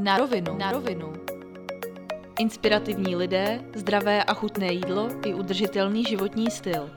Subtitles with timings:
[0.00, 0.58] Na rovinu.
[0.58, 1.12] Na rovinu.
[2.38, 6.90] Inspirativní lidé, zdravé a chutné jídlo i udržitelný životní styl.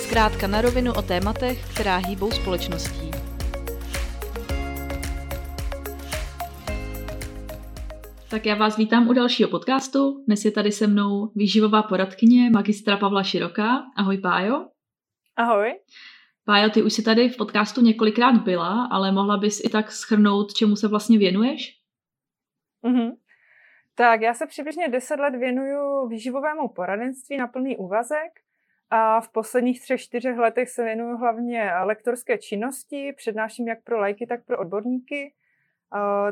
[0.00, 3.10] Zkrátka na rovinu o tématech, která hýbou společností.
[8.30, 10.24] Tak já vás vítám u dalšího podcastu.
[10.26, 13.82] Dnes je tady se mnou výživová poradkyně magistra Pavla Široká.
[13.96, 14.66] Ahoj Pájo.
[15.36, 15.72] Ahoj.
[16.46, 20.54] Pájo, ty už jsi tady v podcastu několikrát byla, ale mohla bys i tak schrnout,
[20.54, 21.80] čemu se vlastně věnuješ?
[22.84, 23.16] Mm-hmm.
[23.94, 28.40] Tak já se přibližně 10 let věnuju výživovému poradenství na plný úvazek
[28.90, 34.26] a v posledních třech, čtyřech letech se věnuju hlavně lektorské činnosti, přednáším jak pro lajky,
[34.26, 35.32] tak pro odborníky.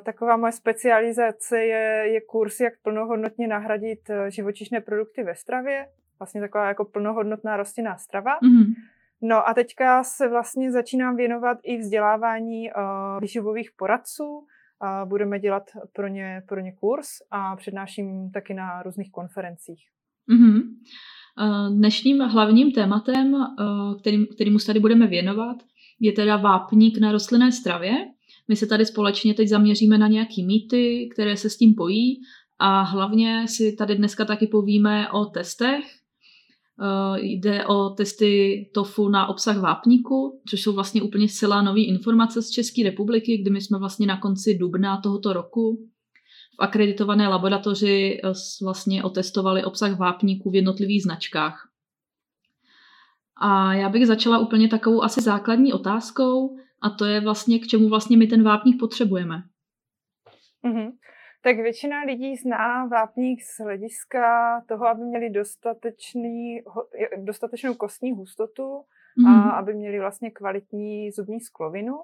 [0.02, 5.88] Taková moje specializace je, je kurz, jak plnohodnotně nahradit živočišné produkty ve stravě.
[6.18, 8.40] Vlastně taková jako plnohodnotná rostlinná strava.
[8.40, 8.74] Mm-hmm.
[9.22, 14.24] No a teďka se vlastně začínám věnovat i vzdělávání uh, výživových poradců.
[14.24, 19.88] Uh, budeme dělat pro ně, pro ně kurz a přednáším taky na různých konferencích.
[20.30, 20.60] Mm-hmm.
[21.76, 23.36] Dnešním hlavním tématem,
[24.00, 25.56] kterým, kterýmu se tady budeme věnovat,
[26.00, 27.92] je teda vápník na rostlinné stravě.
[28.48, 32.20] My se tady společně teď zaměříme na nějaký mýty, které se s tím pojí
[32.58, 35.84] a hlavně si tady dneska taky povíme o testech,
[37.16, 42.50] jde o testy TOFU na obsah vápníku, což jsou vlastně úplně zcela nové informace z
[42.50, 45.88] České republiky, kdy my jsme vlastně na konci dubna tohoto roku
[46.58, 51.68] v akreditované laboratoři uh, vlastně otestovali obsah vápníku v jednotlivých značkách.
[53.36, 57.88] A já bych začala úplně takovou asi základní otázkou, a to je vlastně, k čemu
[57.88, 59.42] vlastně my ten vápník potřebujeme.
[60.64, 60.90] Mm-hmm
[61.42, 66.62] tak většina lidí zná vápník z hlediska toho, aby měli dostatečný,
[67.16, 68.84] dostatečnou kostní hustotu
[69.16, 69.26] mm.
[69.26, 69.50] a mhm.
[69.50, 72.00] aby měli vlastně kvalitní zubní sklovinu.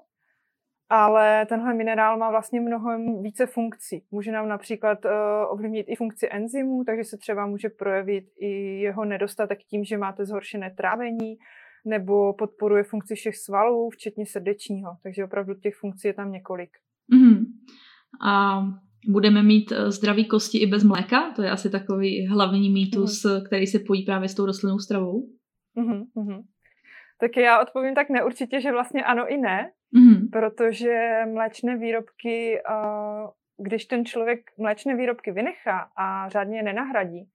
[0.91, 4.05] Ale tenhle minerál má vlastně mnohem více funkcí.
[4.11, 5.11] Může nám například uh,
[5.49, 10.25] ovlivnit i funkci enzymů, takže se třeba může projevit i jeho nedostatek tím, že máte
[10.25, 11.37] zhoršené trávení,
[11.85, 14.97] nebo podporuje funkci všech svalů, včetně srdečního.
[15.03, 16.69] Takže opravdu těch funkcí je tam několik.
[17.13, 17.43] Mm.
[18.27, 18.61] A
[19.07, 21.31] budeme mít eh, zdravý kosti i bez mléka.
[21.35, 23.43] To je asi takový hlavní mýtus, mm.
[23.45, 25.27] který se pojí právě s tou rostlinnou stravou.
[25.77, 26.43] Mm-hmm.
[27.19, 30.29] Tak já odpovím tak neurčitě, že vlastně ano i ne, mm.
[30.31, 32.57] protože mléčné výrobky,
[33.57, 37.29] když ten člověk mléčné výrobky vynechá a řádně je nenahradí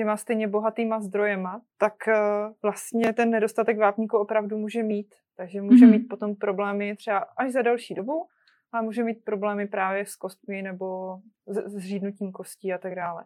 [0.00, 2.14] těma stejně bohatýma zdrojema, tak eh,
[2.62, 5.14] vlastně ten nedostatek vápníku opravdu může mít.
[5.36, 5.90] Takže může mm.
[5.90, 8.24] mít potom problémy třeba až za další dobu,
[8.72, 11.16] a může mít problémy právě s kostmi nebo
[11.46, 13.24] s, zřídnutím kostí a tak dále.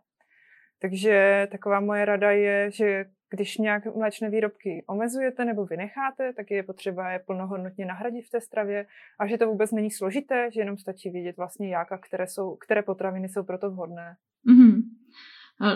[0.80, 6.62] Takže taková moje rada je, že když nějak mléčné výrobky omezujete nebo vynecháte, tak je
[6.62, 8.86] potřeba je plnohodnotně nahradit v té stravě
[9.18, 12.56] a že to vůbec není složité, že jenom stačí vědět vlastně jak a které, jsou,
[12.56, 14.16] které potraviny jsou proto vhodné.
[14.48, 14.82] Mm-hmm.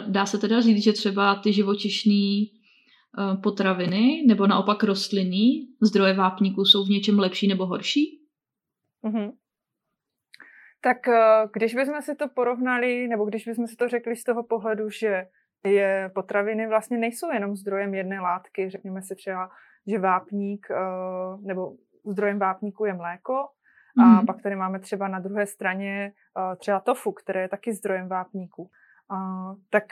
[0.08, 6.64] Dá se teda říct, že třeba ty živočišné eh, potraviny nebo naopak rostlinný zdroje vápníku
[6.64, 8.20] jsou v něčem lepší nebo horší?
[9.04, 9.32] Mm-hmm.
[10.80, 14.42] Tak eh, když bychom si to porovnali, nebo když bychom si to řekli z toho
[14.42, 15.26] pohledu, že
[15.64, 19.50] je potraviny vlastně nejsou jenom zdrojem jedné látky, řekněme si třeba,
[19.86, 20.76] že vápník, eh,
[21.40, 21.72] nebo
[22.04, 23.48] zdrojem vápníku je mléko,
[23.98, 24.26] a mm.
[24.26, 28.70] pak tady máme třeba na druhé straně eh, třeba tofu, které je taky zdrojem vápníku.
[29.70, 29.84] Tak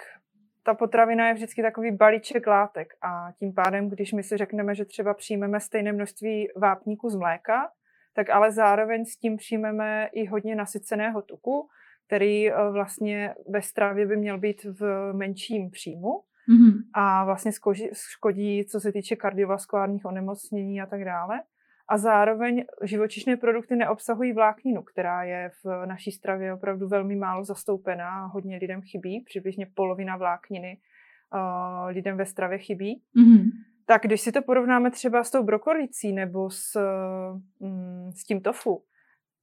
[0.63, 4.85] ta potravina je vždycky takový balíček látek a tím pádem, když my si řekneme, že
[4.85, 7.71] třeba přijmeme stejné množství vápníku z mléka,
[8.17, 11.69] tak ale zároveň s tím přijmeme i hodně nasyceného tuku,
[12.07, 16.73] který eh, vlastně ve stravě by měl být v menším příjmu mm-hmm.
[16.95, 17.51] a vlastně
[17.93, 21.43] škodí, co se týče kardiovaskulárních onemocnění a tak dále.
[21.89, 28.11] A zároveň živočišné produkty neobsahují vlákninu, která je v naší stravě opravdu velmi málo zastoupená
[28.11, 29.25] a hodně lidem chybí.
[29.27, 33.03] Přibližně polovina vlákniny uh, lidem ve stravě chybí.
[33.17, 33.51] Mm-hmm.
[33.87, 36.81] Tak když si to porovnáme třeba s tou brokolicí nebo s,
[37.61, 38.83] mm, s tím tofu,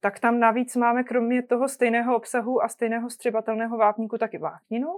[0.00, 4.88] tak tam navíc máme kromě toho stejného obsahu a stejného střebatelného vápníku taky vlákninu.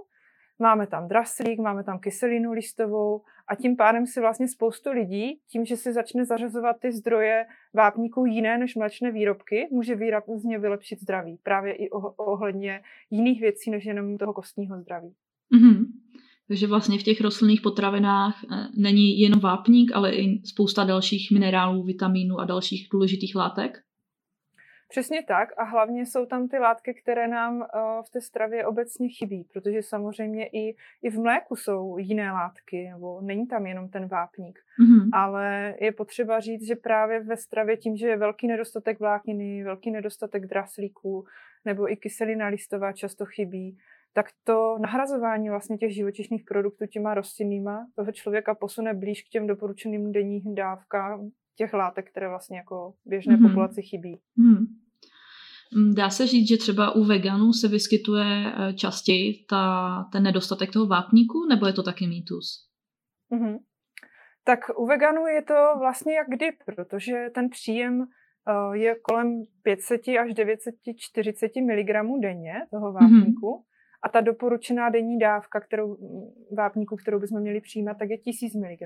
[0.59, 5.65] Máme tam draslík, máme tam kyselinu listovou a tím pádem si vlastně spoustu lidí, tím,
[5.65, 11.39] že si začne zařazovat ty zdroje vápníků jiné než mléčné výrobky, může výrazně vylepšit zdraví.
[11.43, 15.15] Právě i ohledně jiných věcí, než jenom toho kostního zdraví.
[15.53, 15.85] Mm-hmm.
[16.47, 21.83] Takže vlastně v těch rostlinných potravinách eh, není jen vápník, ale i spousta dalších minerálů,
[21.83, 23.77] vitamínů a dalších důležitých látek?
[24.89, 27.65] Přesně tak a hlavně jsou tam ty látky, které nám uh,
[28.07, 33.21] v té stravě obecně chybí, protože samozřejmě i, i v mléku jsou jiné látky, nebo
[33.21, 34.59] není tam jenom ten vápník.
[34.81, 35.09] Mm-hmm.
[35.13, 39.91] Ale je potřeba říct, že právě ve stravě tím, že je velký nedostatek vlákniny, velký
[39.91, 41.25] nedostatek draslíků,
[41.65, 43.77] nebo i kyselina listová často chybí,
[44.13, 49.47] tak to nahrazování vlastně těch živočišných produktů těma rostlinnýma toho člověka posune blíž k těm
[49.47, 53.47] doporučeným denním dávkám těch látek, které vlastně jako běžné mm-hmm.
[53.47, 54.19] populaci chybí.
[54.35, 54.65] Mm.
[55.95, 60.87] Dá se říct, že třeba u veganů se vyskytuje eh, častěji ta, ten nedostatek toho
[60.87, 62.67] vápníku, nebo je to taky mýtus?
[63.31, 63.57] Mm-hmm.
[64.43, 70.01] Tak u veganů je to vlastně jak kdy, protože ten příjem uh, je kolem 500
[70.07, 73.47] až 940 mg denně toho vápníku.
[73.47, 73.76] Mm-hmm.
[74.01, 75.97] A ta doporučená denní dávka kterou,
[76.57, 78.81] vápníku, kterou bychom měli přijímat, tak je 1000 mg.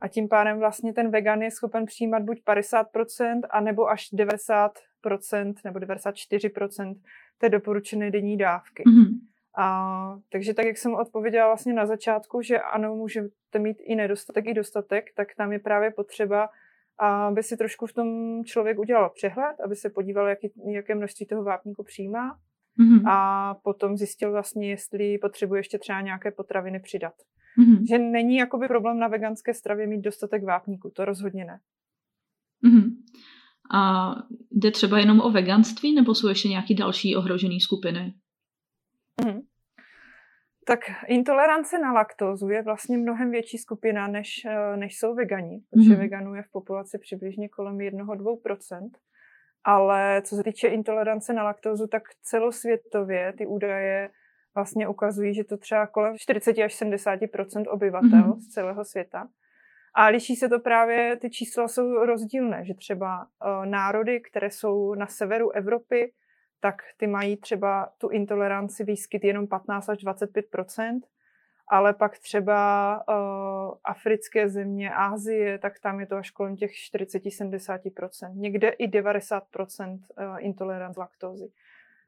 [0.00, 5.78] A tím pádem vlastně ten vegan je schopen přijímat buď 50%, anebo až 90% nebo
[5.78, 6.94] 94%
[7.38, 8.82] té doporučené denní dávky.
[8.82, 9.20] Mm-hmm.
[9.58, 14.46] A, takže tak, jak jsem odpověděla vlastně na začátku, že ano, můžete mít i nedostatek,
[14.46, 16.48] i dostatek, tak tam je právě potřeba,
[16.98, 18.08] aby si trošku v tom
[18.44, 22.38] člověk udělal přehled, aby se podíval, jaký, jaké množství toho vápníku přijímá
[22.78, 23.08] mm-hmm.
[23.08, 27.14] a potom zjistil vlastně, jestli potřebuje ještě třeba nějaké potraviny přidat.
[27.58, 27.88] Mm-hmm.
[27.88, 31.60] Že není jakoby problém na veganské stravě mít dostatek vápníku, to rozhodně ne.
[32.64, 32.90] Mm-hmm.
[33.74, 34.12] A
[34.50, 38.14] jde třeba jenom o veganství, nebo jsou ještě nějaké další ohrožené skupiny?
[39.22, 39.42] Mm-hmm.
[40.66, 45.90] Tak intolerance na laktózu je vlastně mnohem větší skupina, než, eh, než jsou vegani, protože
[45.90, 45.98] mm-hmm.
[45.98, 48.90] veganů je v populaci přibližně kolem 1-2%.
[49.68, 54.10] Ale co se týče intolerance na laktózu, tak celosvětově ty údaje
[54.54, 58.38] vlastně ukazují, že to třeba kolem 40 až 70% obyvatel mm-hmm.
[58.38, 59.28] z celého světa.
[59.94, 64.94] A liší se to právě, ty čísla jsou rozdílné, že třeba uh, národy, které jsou
[64.94, 66.12] na severu Evropy,
[66.60, 70.46] tak ty mají třeba tu intoleranci výskyt jenom 15 až 25
[71.68, 78.34] ale pak třeba uh, africké země, Ázie, tak tam je to až kolem těch 40-70%.
[78.34, 79.40] Někde i 90%
[79.90, 80.00] uh,
[80.38, 81.48] intolerance laktózy.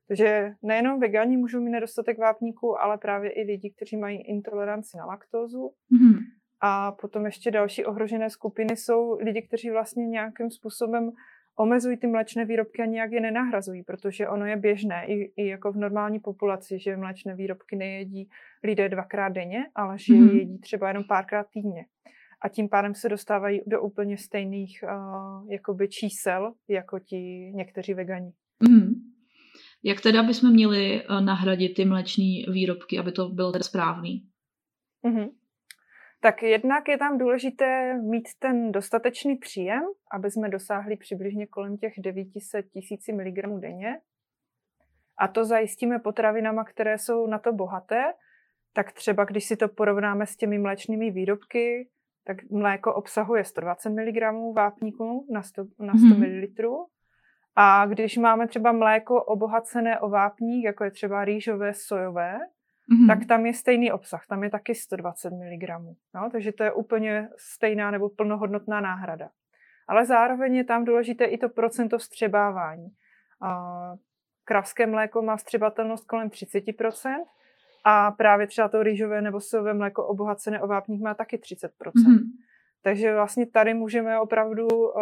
[0.09, 5.07] Takže nejenom vegani můžou mít nedostatek vápníku, ale právě i lidi, kteří mají intoleranci na
[5.07, 5.73] laktózu.
[5.93, 6.19] Mm-hmm.
[6.61, 11.11] A potom ještě další ohrožené skupiny jsou lidi, kteří vlastně nějakým způsobem
[11.59, 15.73] omezují ty mléčné výrobky a nějak je nenahrazují, protože ono je běžné i, i jako
[15.73, 18.29] v normální populaci, že mléčné výrobky nejedí
[18.65, 20.39] lidé dvakrát denně, ale že mm-hmm.
[20.39, 21.87] jedí třeba jenom párkrát týdně.
[22.43, 28.33] A tím pádem se dostávají do úplně stejných uh, jakoby čísel jako ti někteří vegani.
[28.65, 28.95] Mm-hmm.
[29.83, 34.29] Jak teda bychom měli uh, nahradit ty mléčné výrobky, aby to bylo teda správný?
[35.05, 35.29] Mm-hmm.
[36.21, 39.83] Tak jednak je tam důležité mít ten dostatečný příjem,
[40.13, 44.01] aby jsme dosáhli přibližně kolem těch 900 tisíc mg denně.
[45.19, 48.15] A to zajistíme potravinama, které jsou na to bohaté.
[48.73, 51.89] Tak třeba, když si to porovnáme s těmi mléčnými výrobky,
[52.25, 54.23] tak mléko obsahuje 120 mg
[54.55, 56.21] vápníku na 100, na 100 mm.
[56.21, 56.87] ml.
[57.57, 62.39] A když máme třeba mléko obohacené o vápník, jako je třeba rýžové, sojové,
[62.91, 63.07] mm-hmm.
[63.07, 65.69] tak tam je stejný obsah, tam je taky 120 mg.
[66.15, 69.31] No, takže to je úplně stejná nebo plnohodnotná náhrada.
[69.89, 72.89] Ale zároveň je tam důležité i to procento vstřebávání.
[74.45, 77.25] Kravské mléko má vstřebatelnost kolem 30%,
[77.85, 81.69] a právě třeba to rýžové nebo sojové mléko obohacené o vápník má taky 30%.
[81.69, 82.19] Mm-hmm.
[82.83, 84.93] Takže vlastně tady můžeme opravdu uh,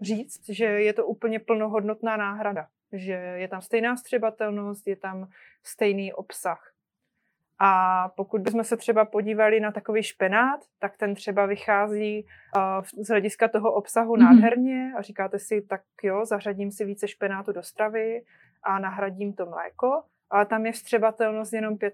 [0.00, 2.66] říct, že je to úplně plnohodnotná náhrada.
[2.92, 5.28] Že je tam stejná střebatelnost, je tam
[5.64, 6.72] stejný obsah.
[7.60, 12.24] A pokud bychom se třeba podívali na takový špenát, tak ten třeba vychází
[12.56, 14.22] uh, z hlediska toho obsahu mm-hmm.
[14.22, 18.22] nádherně a říkáte si, tak jo, zařadím si více špenátu do stravy
[18.62, 21.90] a nahradím to mléko, ale tam je vstřebatelnost jenom 5%.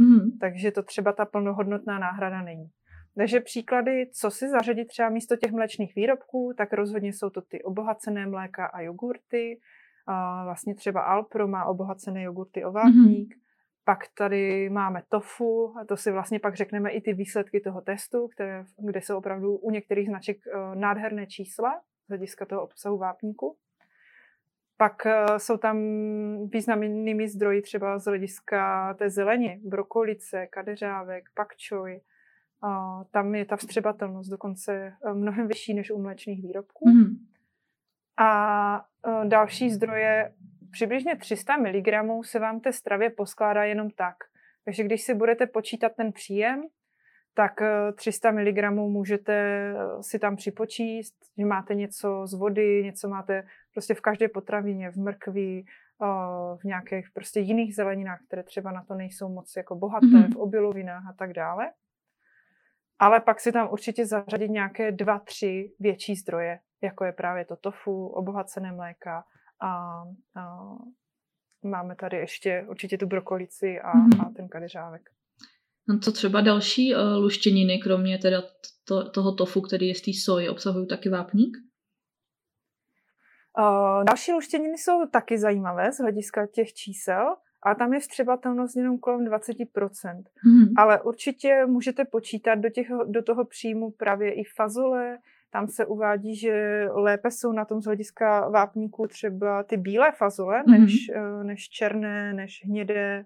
[0.00, 0.30] Mm-hmm.
[0.40, 2.70] Takže to třeba ta plnohodnotná náhrada není.
[3.16, 7.62] Takže příklady, co si zařadit třeba místo těch mléčných výrobků, tak rozhodně jsou to ty
[7.62, 9.60] obohacené mléka a jogurty.
[10.06, 13.34] A vlastně třeba Alpro má obohacené jogurty o vápník.
[13.34, 13.39] Mm-hmm.
[13.90, 18.28] Pak tady máme tofu, a to si vlastně pak řekneme i ty výsledky toho testu,
[18.28, 23.56] které, kde jsou opravdu u některých značek uh, nádherné čísla z hlediska toho obsahu vápníku.
[24.76, 25.78] Pak uh, jsou tam
[26.52, 32.00] významnými zdroji třeba z hlediska té zeleně, brokolice, kadeřávek, pakčoj.
[32.64, 36.88] Uh, tam je ta vstřebatelnost dokonce mnohem vyšší než u mléčných výrobků.
[36.88, 37.16] Mm.
[38.18, 38.84] A
[39.24, 40.34] další zdroje
[40.72, 41.88] přibližně 300 mg
[42.24, 44.16] se vám té stravě poskládá jenom tak.
[44.64, 46.62] Takže když si budete počítat ten příjem,
[47.34, 47.60] tak
[47.94, 54.00] 300 mg můžete si tam připočíst, že máte něco z vody, něco máte prostě v
[54.00, 55.62] každé potravině, v mrkvi,
[56.56, 60.34] v nějakých prostě jiných zeleninách, které třeba na to nejsou moc jako bohaté, mm-hmm.
[60.34, 61.70] v obilovinách a tak dále.
[62.98, 67.56] Ale pak si tam určitě zařadit nějaké dva, tři větší zdroje, jako je právě to
[67.56, 69.24] tofu, obohacené mléka
[69.60, 70.02] a,
[70.36, 70.58] a
[71.62, 74.26] máme tady ještě určitě tu brokolici a, mm-hmm.
[74.26, 75.10] a ten kadeřávek.
[75.88, 78.42] No co třeba další uh, luštěniny, kromě teda
[78.84, 81.56] to, toho tofu, který je z té soji, obsahují taky vápník?
[83.58, 88.98] Uh, další luštěniny jsou taky zajímavé z hlediska těch čísel, a tam je vstřebatelnost jenom
[88.98, 90.22] kolem 20%.
[90.44, 90.68] Hmm.
[90.76, 95.18] Ale určitě můžete počítat do, těch, do toho příjmu právě i fazole.
[95.52, 100.62] Tam se uvádí, že lépe jsou na tom z hlediska vápníků třeba ty bílé fazole,
[100.66, 100.80] hmm.
[100.80, 103.24] než, eh, než černé, než hnědé,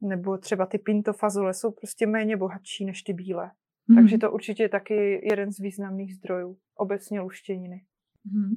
[0.00, 3.50] nebo třeba ty pinto fazole jsou prostě méně bohatší než ty bílé.
[3.88, 3.98] Hmm.
[3.98, 7.84] Takže to určitě je taky jeden z významných zdrojů obecně luštěniny.
[8.32, 8.54] Hmm.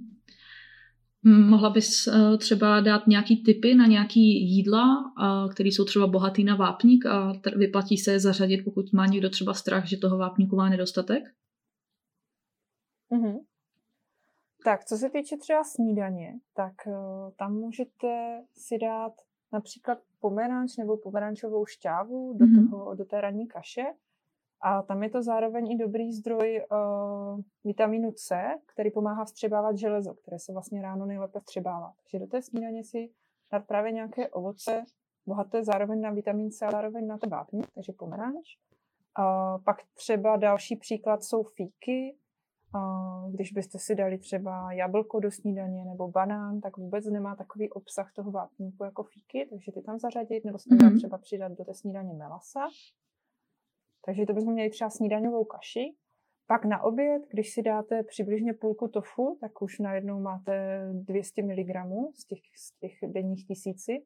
[1.50, 5.14] Mohla bys eh, třeba dát nějaký typy na nějaký jídla,
[5.52, 9.54] které jsou třeba bohatý na vápník a vyplatí se je zařadit, pokud má někdo třeba
[9.54, 11.24] strach, že toho vápníku má nedostatek?
[13.12, 13.40] Mm-hmm.
[14.64, 16.94] Tak, co se týče třeba snídaně, tak uh,
[17.36, 19.14] tam můžete si dát
[19.52, 22.70] například pomeranč nebo pomerančovou šťávu do, mm-hmm.
[22.70, 23.86] toho, do té ranní kaše
[24.62, 30.14] a tam je to zároveň i dobrý zdroj uh, vitamínu C, který pomáhá vstřebávat železo,
[30.14, 31.94] které se vlastně ráno nejlépe vstřebává.
[32.04, 33.10] Takže do té snídaně si
[33.52, 34.84] dát právě nějaké ovoce,
[35.26, 38.58] bohaté zároveň na vitamin C a zároveň na ten vápník, takže pomeranč.
[39.20, 42.18] Uh, pak třeba další příklad jsou fíky.
[43.32, 48.14] Když byste si dali třeba jablko do snídaně nebo banán, tak vůbec nemá takový obsah
[48.14, 50.98] toho vápníku jako fíky, takže ty tam zařadit, nebo si tam mm-hmm.
[50.98, 52.60] třeba přidat do té snídaně melasa.
[54.06, 55.96] Takže to bychom měli třeba snídaňovou kaši.
[56.48, 61.74] Pak na oběd, když si dáte přibližně půlku tofu, tak už najednou máte 200 mg
[62.16, 64.06] z těch, z těch denních tisíci.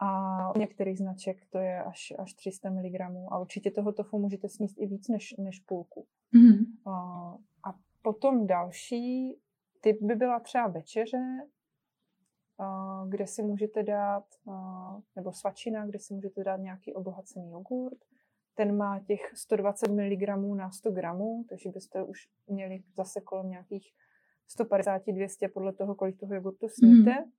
[0.00, 3.00] A u některých značek to je až, až 300 mg.
[3.30, 6.06] A určitě toho tofu můžete sníst i víc než, než půlku.
[6.34, 6.90] Mm-hmm.
[6.92, 7.32] A,
[7.70, 9.38] a potom další
[9.80, 11.46] typ by byla třeba večeře,
[12.58, 17.98] a, kde si můžete dát, a, nebo svačina, kde si můžete dát nějaký obohacený jogurt,
[18.54, 23.92] ten má těch 120 mg na 100 gramů, takže byste už měli zase kolem nějakých
[24.58, 27.10] 150-200 podle toho, kolik toho jogurtu sníte.
[27.10, 27.30] Mm.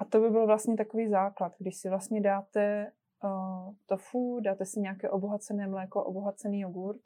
[0.00, 2.92] A to by byl vlastně takový základ, když si vlastně dáte
[3.24, 7.00] uh, tofu, dáte si nějaké obohacené mléko, obohacený jogurt,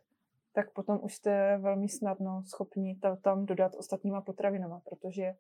[0.53, 5.35] tak potom už jste velmi snadno schopni to tam dodat ostatníma potravinama, protože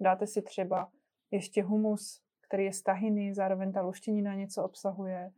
[0.00, 0.90] dáte si třeba
[1.30, 5.30] ještě humus, který je z tahiny, zároveň ta luštěnina něco obsahuje.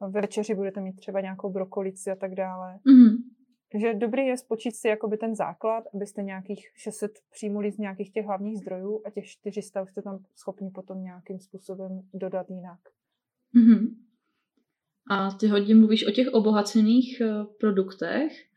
[0.00, 2.78] Ve večeři budete mít třeba nějakou brokolici a tak dále.
[2.86, 3.37] Mm-hmm.
[3.72, 8.26] Takže dobrý je spočít si jakoby ten základ, abyste nějakých 600 přijmuli z nějakých těch
[8.26, 12.80] hlavních zdrojů a těch 400 už jste tam schopni potom nějakým způsobem dodat jinak.
[13.56, 13.94] Mm-hmm.
[15.10, 18.48] A ty hodně mluvíš o těch obohacených eh, produktech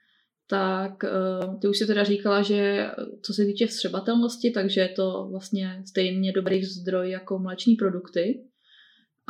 [0.52, 2.92] tak eh, ty už si teda říkala, že
[3.22, 8.44] co se týče vstřebatelnosti, takže je to vlastně stejně dobrý zdroj jako mléční produkty,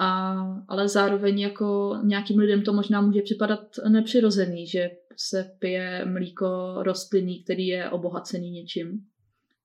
[0.01, 0.33] a,
[0.67, 7.43] ale zároveň jako nějakým lidem to možná může připadat nepřirozený, že se pije mlíko rostlinný,
[7.43, 9.05] který je obohacený něčím.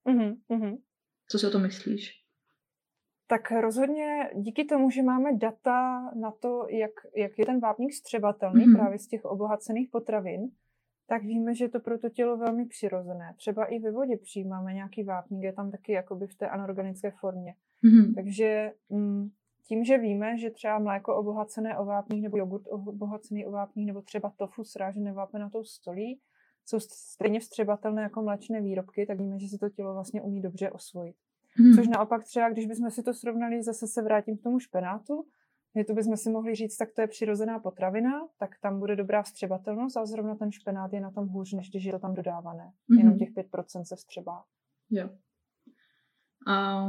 [0.06, 0.78] Mm-hmm.
[1.28, 2.10] Co si o to myslíš?
[3.28, 8.64] Tak rozhodně díky tomu, že máme data na to, jak, jak je ten vápník střebatelný
[8.64, 8.76] mm-hmm.
[8.76, 10.40] právě z těch obohacených potravin,
[11.08, 13.34] tak víme, že je to pro to tělo velmi přirozené.
[13.36, 17.54] Třeba i ve vodě přijímáme nějaký vápník, je tam taky jakoby v té anorganické formě.
[17.84, 18.14] Mm-hmm.
[18.14, 19.28] Takže mm,
[19.68, 24.02] tím, že víme, že třeba mléko obohacené o vápník nebo jogurt obohacený o vápník nebo
[24.02, 26.20] třeba tofu srážené vápenatou stolí
[26.66, 30.70] jsou stejně vstřebatelné jako mléčné výrobky, tak víme, že se to tělo vlastně umí dobře
[30.70, 31.16] osvojit.
[31.58, 31.72] Mm.
[31.74, 35.26] Což naopak třeba, když bychom si to srovnali, zase se vrátím k tomu špenátu,
[35.74, 39.22] je to bychom si mohli říct, tak to je přirozená potravina, tak tam bude dobrá
[39.22, 42.72] vstřebatelnost, a zrovna ten špenát je na tom hůř, než když je to tam dodávané.
[42.90, 42.98] Mm-hmm.
[42.98, 44.44] Jenom těch 5% se vstřebá.
[44.90, 45.08] Jo.
[46.46, 46.88] A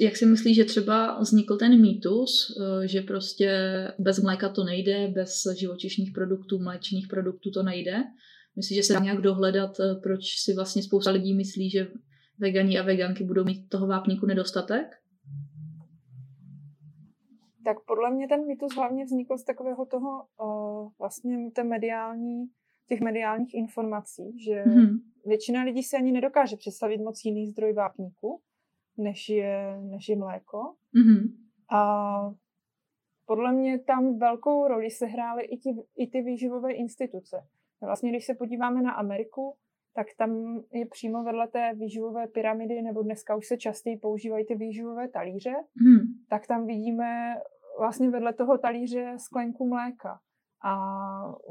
[0.00, 3.50] jak si myslíš, že třeba vznikl ten mýtus, eh, že prostě
[3.98, 8.04] bez mléka to nejde, bez živočišných produktů, mléčných produktů to nejde?
[8.56, 11.88] Myslíš, že se dá nějak dohledat, eh, proč si vlastně spousta lidí myslí, že
[12.38, 14.86] vegani a veganky budou mít toho vápníku nedostatek?
[17.68, 22.46] tak podle mě ten mýtus hlavně vznikl z takového toho uh, vlastně té mediální,
[22.88, 24.98] těch mediálních informací, že mm-hmm.
[25.26, 28.40] většina lidí si ani nedokáže představit moc jiný zdroj vápníku,
[28.98, 30.74] než je, než je mléko.
[30.94, 31.32] Mm-hmm.
[31.70, 32.34] A
[33.26, 37.46] podle mě tam velkou roli sehrály i, ti, i ty výživové instituce.
[37.80, 39.54] Vlastně, když se podíváme na Ameriku,
[39.94, 44.54] tak tam je přímo vedle té výživové pyramidy, nebo dneska už se častěji používají ty
[44.54, 46.00] výživové talíře, hmm.
[46.28, 47.34] tak tam vidíme
[47.78, 50.20] vlastně vedle toho talíře sklenku mléka.
[50.64, 50.74] A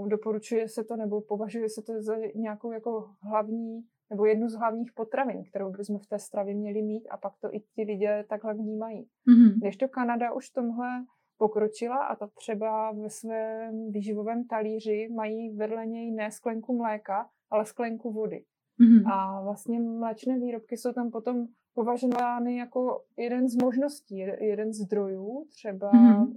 [0.08, 4.92] doporučuje se to, nebo považuje se to za nějakou jako hlavní, nebo jednu z hlavních
[4.94, 8.54] potravin, kterou bychom v té stravě měli mít a pak to i ti lidé takhle
[8.54, 9.08] vnímají.
[9.28, 9.54] Mm-hmm.
[9.62, 10.90] Když to Kanada už v tomhle
[11.38, 17.66] pokročila a ta třeba ve svém výživovém talíři mají vedle něj ne sklenku mléka, ale
[17.66, 18.44] sklenku vody.
[18.80, 19.12] Mm-hmm.
[19.12, 25.46] A vlastně mléčné výrobky jsou tam potom považovány jako jeden z možností, jeden z zdrojů,
[25.50, 26.34] třeba mm-hmm.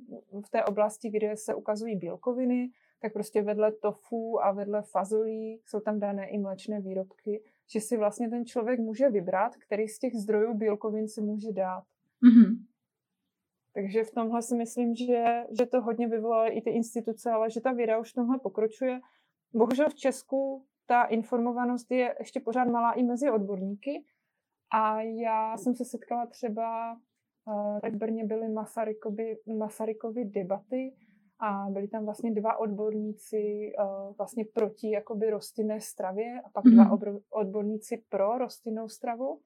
[0.46, 2.70] v té oblasti, kde se ukazují bílkoviny,
[3.02, 7.96] tak prostě vedle tofu a vedle fazolí jsou tam dané i mléčné výrobky, že si
[7.96, 11.84] vlastně ten člověk může vybrat, který z těch zdrojů bílkovin si může dát.
[12.22, 12.66] Mm-hmm.
[13.74, 17.60] Takže v tomhle si myslím, že, že to hodně vyvolaly i ty instituce, ale že
[17.60, 19.00] ta věda už v tomhle pokročuje.
[19.52, 24.04] Bohužel v Česku ta informovanost je ještě pořád malá i mezi odborníky.
[24.72, 27.00] A já jsem se setkala třeba,
[27.82, 30.96] tak v Brně byly Masarykovy, Masarykovy debaty
[31.40, 36.74] a byli tam vlastně dva odborníci uh, vlastně proti jakoby rostlinné stravě a pak mm-hmm.
[36.74, 37.18] dva mhm.
[37.30, 39.40] odborníci pro rostlinnou stravu.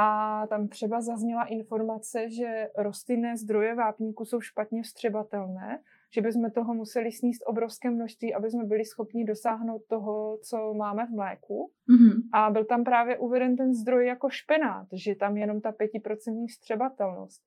[0.00, 5.82] A tam třeba zazněla informace, že rostlinné zdroje vápníku jsou špatně vstřebatelné,
[6.14, 11.06] že bychom toho museli sníst obrovské množství, aby jsme byli schopni dosáhnout toho, co máme
[11.06, 11.70] v mléku.
[11.90, 12.22] Mm-hmm.
[12.32, 17.42] A byl tam právě uveden ten zdroj jako špenát, že tam jenom ta pětiprocentní vstřebatelnost.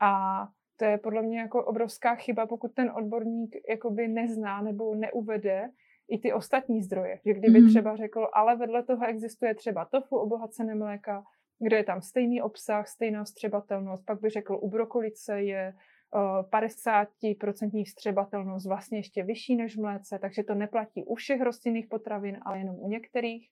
[0.00, 0.42] A
[0.76, 5.70] to je podle mě jako obrovská chyba, pokud ten odborník jakoby nezná nebo neuvede
[6.08, 7.20] i ty ostatní zdroje.
[7.26, 7.68] Že kdyby mm-hmm.
[7.68, 11.24] třeba řekl, ale vedle toho existuje třeba tofu obohacené mléka,
[11.58, 15.74] kde je tam stejný obsah, stejná vstřebatelnost, pak by řekl, u brokolice je
[16.12, 22.38] 50% vstřebatelnost vlastně ještě vyšší než v mléce, takže to neplatí u všech rostlinných potravin,
[22.42, 23.50] ale jenom u některých.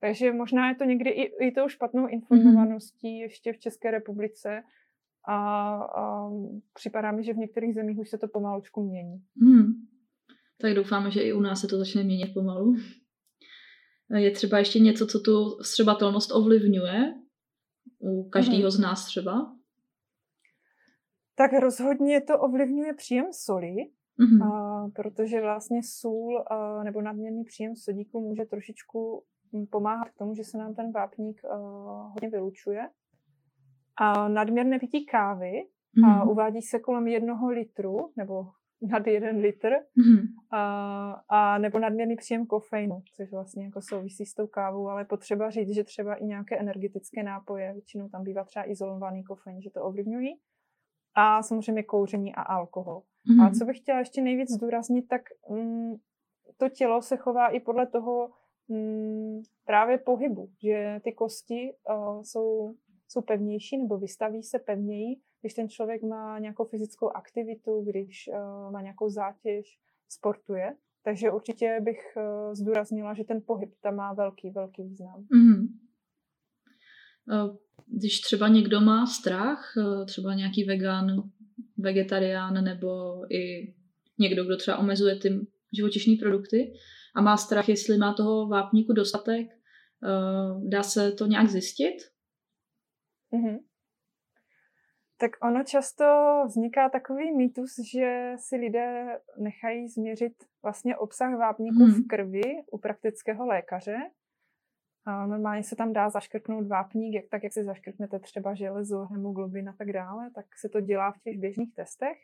[0.00, 3.22] Takže možná je to někdy i, i tou špatnou informovaností mm-hmm.
[3.22, 4.62] ještě v České republice
[5.28, 5.38] a,
[5.82, 6.30] a
[6.74, 9.22] připadá mi, že v některých zemích už se to pomalučku mění.
[9.42, 9.72] Hmm.
[10.60, 12.74] Tak doufáme, že i u nás se to začne měnit pomalu.
[14.16, 17.14] Je třeba ještě něco, co tu střebatelnost ovlivňuje?
[17.98, 18.70] U každého hmm.
[18.70, 19.58] z nás třeba?
[21.38, 23.74] tak rozhodně to ovlivňuje příjem soli,
[24.18, 24.44] mm-hmm.
[24.44, 29.24] a, protože vlastně sůl a, nebo nadměrný příjem sodíku může trošičku
[29.70, 31.40] pomáhat k tomu, že se nám ten vápník
[32.12, 32.88] hodně vylučuje.
[34.00, 36.10] A nadměrné pití kávy mm-hmm.
[36.10, 38.46] a uvádí se kolem jednoho litru nebo
[38.82, 40.22] nad jeden litr mm-hmm.
[40.50, 45.50] a, a nebo nadměrný příjem kofeinu, což vlastně jako souvisí s tou kávou, ale potřeba
[45.50, 49.82] říct, že třeba i nějaké energetické nápoje, většinou tam bývá třeba izolovaný kofein, že to
[49.82, 50.38] ovlivňují
[51.14, 53.02] a samozřejmě kouření a alkohol.
[53.28, 53.40] Mm.
[53.40, 55.94] A co bych chtěla ještě nejvíc zdůraznit, tak mm,
[56.56, 58.30] to tělo se chová i podle toho
[58.68, 62.74] mm, právě pohybu, že ty kosti uh, jsou,
[63.08, 68.72] jsou pevnější nebo vystaví se pevněji, když ten člověk má nějakou fyzickou aktivitu, když uh,
[68.72, 70.76] má nějakou zátěž, sportuje.
[71.04, 75.26] Takže určitě bych uh, zdůraznila, že ten pohyb tam má velký, velký význam.
[75.32, 75.66] Mm.
[77.32, 79.72] Uh když třeba někdo má strach,
[80.06, 81.22] třeba nějaký vegan,
[81.76, 83.74] vegetarián nebo i
[84.18, 86.72] někdo, kdo třeba omezuje ty živočišní produkty
[87.16, 89.46] a má strach, jestli má toho vápníku dostatek,
[90.68, 91.94] dá se to nějak zjistit?
[93.32, 93.58] Mm-hmm.
[95.20, 96.04] Tak ono často
[96.46, 101.92] vzniká takový mýtus, že si lidé nechají změřit vlastně obsah vápníku mm.
[101.92, 103.96] v krvi u praktického lékaře
[105.04, 109.68] a normálně se tam dá zaškrtnout vápník, jak, tak jak si zaškrtnete třeba železo, hemoglobin
[109.68, 112.18] a tak dále, tak se to dělá v těch běžných testech.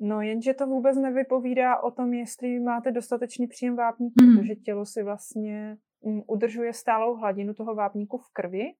[0.00, 4.36] No jenže to vůbec nevypovídá o tom, jestli máte dostatečný příjem vápníku, mm.
[4.36, 8.72] protože tělo si vlastně um, udržuje stálou hladinu toho vápníku v krvi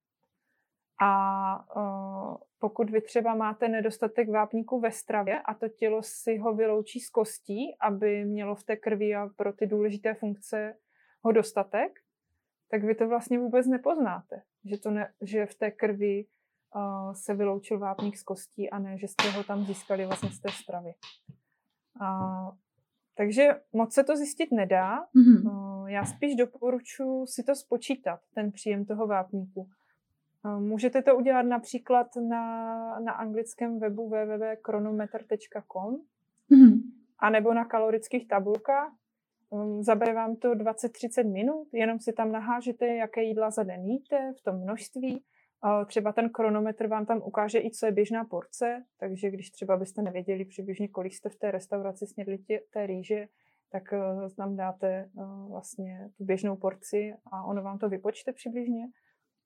[1.03, 6.55] a uh, pokud vy třeba máte nedostatek vápníku ve stravě a to tělo si ho
[6.55, 10.77] vyloučí z kostí, aby mělo v té krvi a pro ty důležité funkce
[11.23, 12.01] ho dostatek,
[12.71, 16.25] tak vy to vlastně vůbec nepoznáte, že, to ne, že v té krvi
[16.75, 20.41] uh, se vyloučil vápník z kostí a ne, že jste ho tam získali vlastně z
[20.41, 20.95] té stravy.
[22.01, 22.51] Uh,
[23.17, 24.99] takže moc se to zjistit nedá.
[24.99, 25.51] Mm-hmm.
[25.51, 29.69] Uh, já spíš doporučuji si to spočítat, ten příjem toho vápníku.
[30.59, 35.97] Můžete to udělat například na, na anglickém webu www.chronometer.com
[36.51, 36.81] mm-hmm.
[37.19, 38.93] a nebo na kalorických tabulkách,
[39.53, 44.33] Um, zabere vám to 20-30 minut, jenom si tam nahážete, jaké jídla za den jíte
[44.39, 45.25] v tom množství
[45.87, 50.03] Třeba ten kronometr vám tam ukáže i, co je běžná porce, takže když třeba byste
[50.03, 53.29] nevěděli přibližně, kolik jste v té restauraci snědli tě, té rýže,
[53.71, 53.83] tak
[54.37, 55.11] tam dáte
[55.49, 58.87] vlastně tu běžnou porci a ono vám to vypočte přibližně.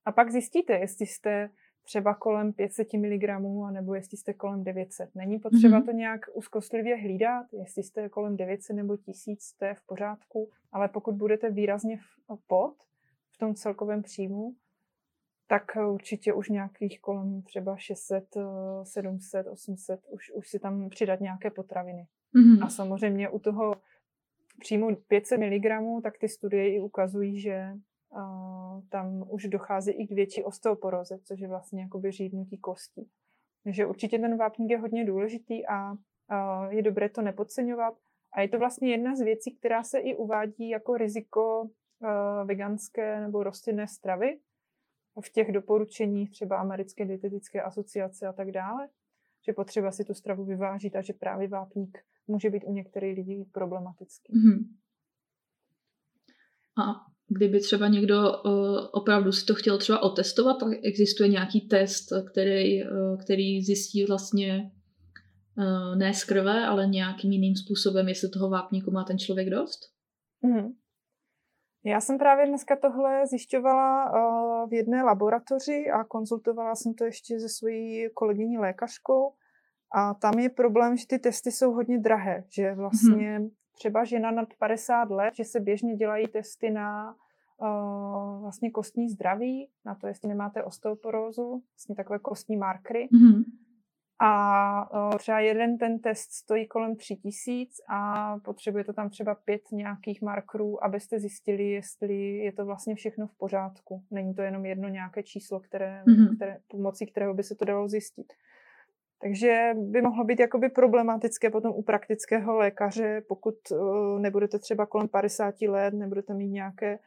[0.05, 1.51] A pak zjistíte, jestli jste
[1.85, 3.23] třeba kolem 500 mg,
[3.71, 5.15] nebo jestli jste kolem 900.
[5.15, 5.85] Není potřeba mm-hmm.
[5.85, 10.89] to nějak úzkostlivě hlídat, jestli jste kolem 900 nebo 1000, to je v pořádku, ale
[10.89, 11.99] pokud budete výrazně
[12.47, 12.75] pod
[13.35, 14.55] v tom celkovém příjmu,
[15.47, 15.63] tak
[15.93, 18.25] určitě už nějakých kolem třeba 600,
[18.83, 22.07] 700, 800, už, už si tam přidat nějaké potraviny.
[22.35, 22.65] Mm-hmm.
[22.65, 23.75] A samozřejmě u toho
[24.61, 27.73] příjmu 500 mg, tak ty studie i ukazují, že
[28.89, 33.11] tam už dochází i k větší osteoporoze, což je vlastně jakoby řídnutí kostí.
[33.65, 35.95] Takže určitě ten vápník je hodně důležitý a
[36.69, 37.95] je dobré to nepodceňovat.
[38.33, 41.71] A je to vlastně jedna z věcí, která se i uvádí jako riziko
[42.45, 44.41] veganské nebo rostlinné stravy
[45.25, 48.89] v těch doporučeních třeba americké dietetické asociace a tak dále,
[49.47, 53.45] že potřeba si tu stravu vyvážit a že právě vápník může být u některých lidí
[53.45, 54.33] problematický.
[54.33, 54.67] Mm-hmm.
[56.83, 62.13] A kdyby třeba někdo uh, opravdu si to chtěl třeba otestovat, tak existuje nějaký test,
[62.31, 64.71] který, uh, který zjistí vlastně
[65.59, 69.81] uh, ne z krve, ale nějakým jiným způsobem, jestli toho vápníku má ten člověk dost?
[70.45, 70.75] Mm-hmm.
[71.87, 74.13] Já jsem právě dneska tohle zjišťovala
[74.67, 79.33] v jedné laboratoři a konzultovala jsem to ještě se svojí kolegyní lékařkou.
[79.97, 84.31] A tam je problém, že ty testy jsou hodně drahé, že vlastně mm-hmm třeba žena
[84.31, 87.15] nad 50 let, že se běžně dělají testy na
[87.59, 93.09] uh, vlastně kostní zdraví, na to, jestli nemáte osteoporózu, vlastně takové kostní markry.
[93.13, 93.45] Mm-hmm.
[94.19, 100.23] A uh, třeba jeden ten test stojí kolem 3000 a potřebujete tam třeba pět nějakých
[100.23, 104.03] markerů, abyste zjistili, jestli je to vlastně všechno v pořádku.
[104.11, 106.37] Není to jenom jedno nějaké číslo, které, mm-hmm.
[106.37, 108.33] které, pomocí kterého by se to dalo zjistit.
[109.25, 115.09] Takže by mohlo být jakoby problematické potom u praktického lékaře, pokud uh, nebudete třeba kolem
[115.09, 116.99] 50 let, nebudete mít nějaké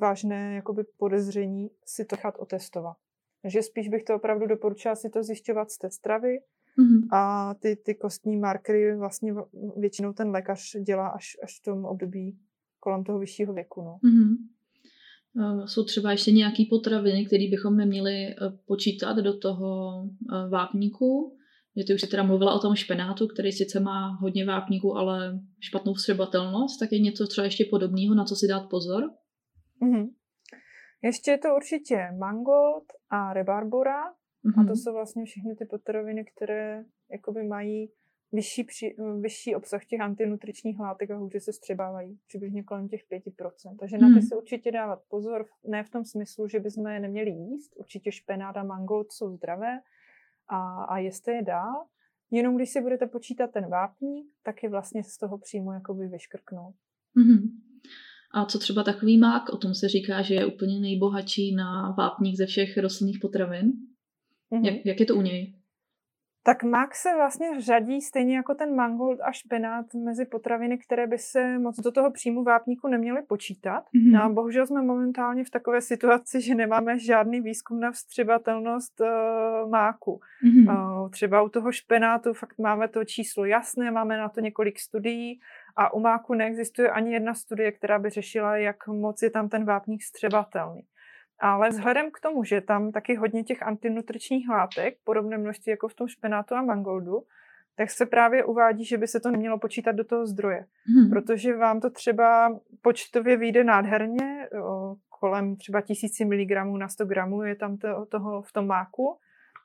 [0.00, 2.96] vážné jakoby podezření, si to nechat otestovat.
[3.42, 6.38] Takže spíš bych to opravdu doporučila si to zjišťovat z té stravy
[6.78, 7.08] mm-hmm.
[7.12, 9.34] a ty, ty kostní markery vlastně
[9.76, 12.38] většinou ten lékař dělá až, až v tom období
[12.80, 13.82] kolem toho vyššího věku.
[13.82, 13.98] No.
[14.04, 14.36] Mm-hmm.
[15.66, 18.34] Jsou třeba ještě nějaké potraviny, které bychom neměli eh,
[18.66, 21.36] počítat do toho eh, vápníku.
[21.76, 25.40] Že ty už si teda mluvila o tom špenátu, který sice má hodně vápníků, ale
[25.60, 29.02] špatnou vstřebatelnost, tak je něco třeba ještě podobného, na co si dát pozor?
[29.82, 30.08] Mm-hmm.
[31.02, 34.04] Ještě je to určitě mangold a rebarbora.
[34.46, 34.60] Mm-hmm.
[34.60, 34.76] A to mhm.
[34.76, 37.90] jsou vlastně všechny ty potraviny, které jakoby mají
[38.36, 43.76] vyšší, při, vyšší obsah těch antinutričních látek a hůře se střebávají, přibližně kolem těch 5%.
[43.80, 44.00] Takže mm-hmm.
[44.00, 44.22] na ty mhm.
[44.22, 47.72] se určitě dávat pozor, ne v tom smyslu, že bychom je neměli jíst.
[47.76, 49.80] Určitě špenát a mangold jsou zdravé
[50.48, 51.86] a, a jeste je dál.
[52.30, 56.74] Jenom když si budete počítat ten vápník, tak je vlastně z toho přímo jakoby vyškrknout.
[57.16, 57.42] Mm-hmm.
[58.34, 59.48] A co třeba takový mák?
[59.48, 63.72] O tom se říká, že je úplně nejbohatší na vápník ze všech rostlinných potravin.
[64.52, 64.64] Mm-hmm.
[64.64, 65.55] Jak, jak je to u něj?
[66.46, 71.18] Tak mák se vlastně řadí stejně jako ten mangold a špenát mezi potraviny, které by
[71.18, 73.84] se moc do toho příjmu vápníku neměly počítat.
[73.84, 74.12] Mm-hmm.
[74.12, 79.70] No a bohužel jsme momentálně v takové situaci, že nemáme žádný výzkum na vstřebatelnost uh,
[79.70, 80.20] máku.
[80.44, 81.02] Mm-hmm.
[81.02, 85.40] Uh, třeba u toho špenátu fakt máme to číslo jasné, máme na to několik studií
[85.76, 89.64] a u máku neexistuje ani jedna studie, která by řešila, jak moc je tam ten
[89.64, 90.82] vápník střebatelný.
[91.38, 95.94] Ale vzhledem k tomu, že tam taky hodně těch antinutričních látek, podobné množství jako v
[95.94, 97.22] tom špenátu a mangoldu,
[97.76, 100.66] tak se právě uvádí, že by se to nemělo počítat do toho zdroje.
[100.86, 101.10] Hmm.
[101.10, 107.42] Protože vám to třeba počtově vyjde nádherně, o, kolem třeba 1000 mg na 100 gramů
[107.42, 109.18] je tam to, toho v tom máku.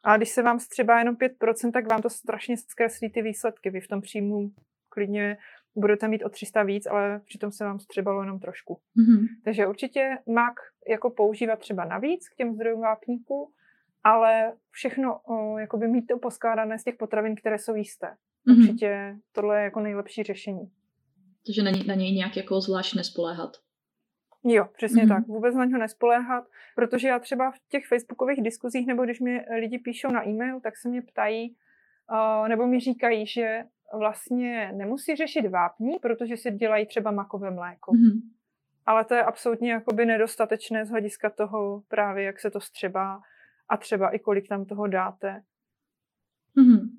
[0.04, 3.70] A když se vám střeba jenom 5%, tak vám to strašně zkreslí ty výsledky.
[3.70, 4.52] Vy v tom příjmu
[4.92, 5.38] klidně
[5.76, 8.74] budete mít o 300 víc, ale přitom se vám střebalo jenom trošku.
[8.74, 9.26] Mm-hmm.
[9.44, 10.54] Takže určitě mak
[10.90, 13.52] jako používat třeba navíc k těm zdrojům vápníků,
[14.04, 18.08] ale všechno o, jakoby mít to poskládané z těch potravin, které jsou jisté.
[18.08, 18.60] Mm-hmm.
[18.60, 20.72] Určitě tohle je jako nejlepší řešení.
[21.46, 23.52] Takže na, něj, na něj nějak jako zvlášť nespoléhat.
[24.44, 25.08] Jo, přesně mm-hmm.
[25.08, 25.28] tak.
[25.28, 26.44] Vůbec na něho nespoléhat,
[26.76, 30.78] protože já třeba v těch facebookových diskuzích, nebo když mi lidi píšou na e-mail, tak
[30.78, 31.56] se mě ptají,
[32.12, 33.64] uh, nebo mi říkají, že
[33.98, 37.92] vlastně nemusí řešit vápní, protože si dělají třeba makové mléko.
[37.92, 38.22] Mm-hmm.
[38.86, 43.22] Ale to je absolutně jakoby nedostatečné z hlediska toho právě, jak se to střebá
[43.70, 45.44] a třeba i kolik tam toho dáte.
[46.58, 46.90] Mm-hmm.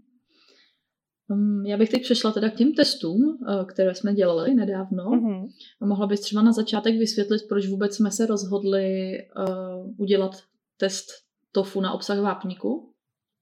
[1.67, 5.05] Já bych teď přešla teda k těm testům, eh, které jsme dělali nedávno.
[5.05, 5.49] Mm-hmm.
[5.81, 9.17] Mohla bys třeba na začátek vysvětlit, proč vůbec jsme se rozhodli
[9.49, 10.33] uh, udělat
[10.77, 11.07] test
[11.53, 12.93] tofu na obsah vápníku?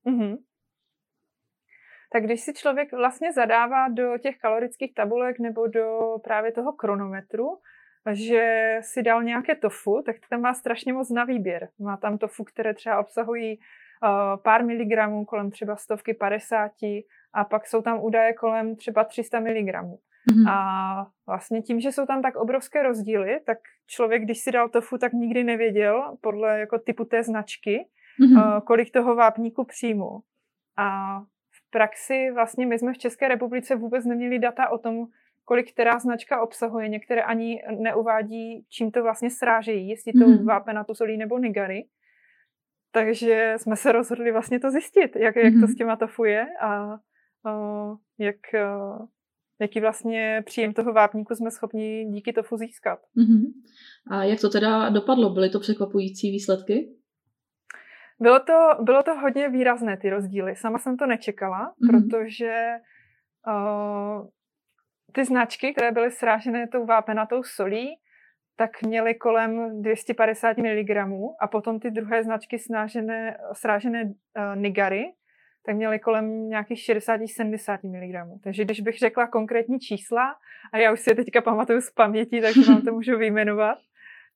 [0.06, 0.38] Mm-hmm.
[2.12, 7.58] Tak když si člověk vlastně zadává do těch kalorických tabulek nebo do právě toho kronometru,
[8.12, 11.68] že si dal nějaké tofu, tak tam má strašně moc na výběr.
[11.78, 17.66] Má tam tofu, které třeba obsahují uh, pár miligramů, kolem třeba stovky, padesáti, a pak
[17.66, 19.98] jsou tam údaje kolem třeba 300 miligramů.
[20.30, 20.50] Mm-hmm.
[20.50, 24.98] A vlastně tím, že jsou tam tak obrovské rozdíly, tak člověk, když si dal tofu,
[24.98, 27.86] tak nikdy nevěděl podle jako typu té značky,
[28.20, 28.62] mm-hmm.
[28.62, 30.20] kolik toho vápníku přijmu.
[30.76, 31.18] A
[31.70, 35.06] praxi vlastně my jsme v České republice vůbec neměli data o tom,
[35.44, 36.88] kolik která značka obsahuje.
[36.88, 40.44] Některé ani neuvádí, čím to vlastně srážejí, jestli to mm-hmm.
[40.44, 41.88] vápenatou solí nebo nigary.
[42.92, 46.92] Takže jsme se rozhodli vlastně to zjistit, jak, jak to s těma tofu je a
[46.92, 49.06] uh, jak, uh,
[49.60, 52.98] jaký vlastně příjem toho vápníku jsme schopni díky tofu získat.
[53.16, 53.52] Mm-hmm.
[54.10, 55.30] A jak to teda dopadlo?
[55.30, 56.99] Byly to překvapující výsledky?
[58.20, 60.56] Bylo to, bylo to hodně výrazné, ty rozdíly.
[60.56, 62.08] Sama jsem to nečekala, mm-hmm.
[62.08, 62.68] protože
[63.46, 64.26] uh,
[65.12, 67.96] ty značky, které byly srážené tou vápenatou solí,
[68.56, 70.90] tak měly kolem 250 mg
[71.40, 74.12] a potom ty druhé značky snážené, srážené uh,
[74.56, 75.04] nigary,
[75.66, 78.42] tak měly kolem nějakých 60-70 mg.
[78.42, 80.34] Takže když bych řekla konkrétní čísla,
[80.72, 83.78] a já už si je teďka pamatuju z paměti, tak vám to můžu vyjmenovat,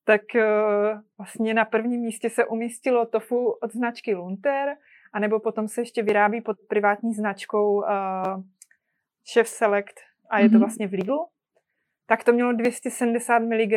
[0.05, 4.77] tak uh, vlastně na prvním místě se umístilo tofu od značky Lunter,
[5.13, 7.85] anebo potom se ještě vyrábí pod privátní značkou uh,
[9.33, 9.95] Chef Select
[10.31, 10.61] a je to mhm.
[10.61, 11.27] vlastně v Lidlu,
[12.07, 13.77] tak to mělo 270 mg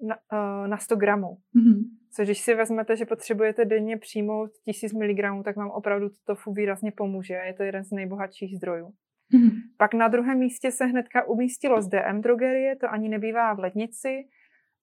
[0.00, 1.38] na, uh, na 100 gramů.
[1.56, 1.82] Mm-hmm.
[2.16, 6.52] Což když si vezmete, že potřebujete denně přijmout 1000 mg, tak vám opravdu to tofu
[6.52, 7.34] výrazně pomůže.
[7.34, 8.86] Je to jeden z nejbohatších zdrojů.
[8.86, 9.50] Mm-hmm.
[9.76, 14.24] Pak na druhém místě se hnedka umístilo z DM drogerie, to ani nebývá v lednici,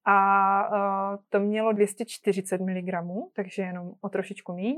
[0.06, 0.18] a
[1.14, 2.94] uh, to mělo 240 mg,
[3.36, 4.76] takže jenom o trošičku míň.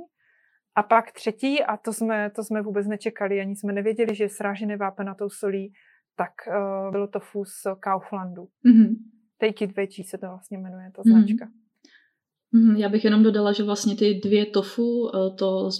[0.75, 4.29] A pak třetí, a to jsme, to jsme vůbec nečekali, ani jsme nevěděli, že je
[4.29, 5.73] srážené vápenatou solí,
[6.15, 8.47] tak uh, bylo to fus Kauflandu.
[8.65, 8.95] Mm-hmm.
[9.37, 11.19] Take it veggie se to vlastně jmenuje, ta mhm.
[11.19, 11.45] značka.
[11.45, 12.77] Mm-hmm.
[12.77, 15.79] Já bych jenom dodala, že vlastně ty dvě tofu, eh, to z,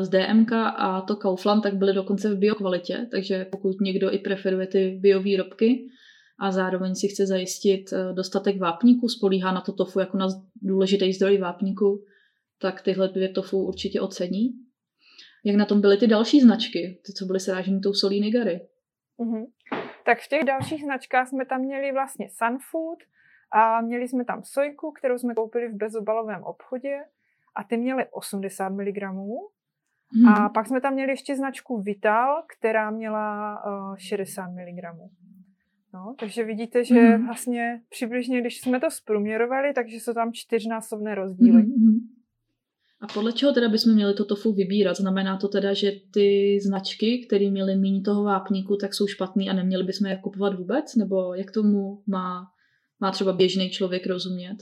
[0.00, 4.66] z DMK a to Kaufland, tak byly dokonce v biokvalitě, takže pokud někdo i preferuje
[4.66, 5.88] ty biovýrobky
[6.38, 10.26] a zároveň si chce zajistit dostatek vápníku, spolíhá na to tofu jako na
[10.62, 12.04] důležitý zdroj vápníku,
[12.58, 14.48] tak tyhle dvě tofu určitě ocení.
[15.44, 18.60] Jak na tom byly ty další značky, ty, co byly sráženy tou solí nigary?
[19.18, 19.46] Mm-hmm.
[20.04, 22.98] Tak v těch dalších značkách jsme tam měli vlastně Sunfood
[23.52, 26.96] a měli jsme tam sojku, kterou jsme koupili v bezobalovém obchodě
[27.56, 29.02] a ty měly 80 mg.
[30.14, 30.28] Hmm.
[30.28, 34.84] A pak jsme tam měli ještě značku Vital, která měla uh, 60 mg.
[35.96, 37.26] No, takže vidíte, že hmm.
[37.26, 41.62] vlastně přibližně, když jsme to zprůměrovali, takže jsou tam čtyřnásobné rozdíly.
[41.62, 41.98] Hmm.
[43.00, 44.96] A podle čeho teda bychom měli to tofu vybírat?
[44.96, 49.52] Znamená to teda, že ty značky, které měly méně toho vápníku, tak jsou špatný a
[49.52, 50.94] neměli bychom je kupovat vůbec?
[50.94, 52.46] Nebo jak tomu má,
[53.00, 54.56] má třeba běžný člověk rozumět?